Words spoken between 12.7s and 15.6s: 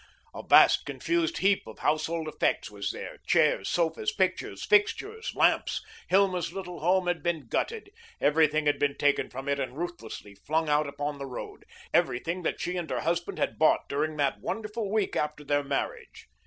and her husband had bought during that wonderful week after